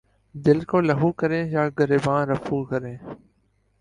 [0.35, 2.95] دل کو لہو کریں یا گریباں رفو کریں